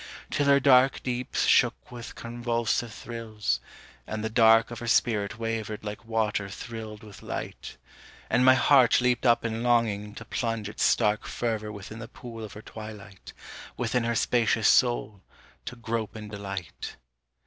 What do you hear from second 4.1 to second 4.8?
the dark Of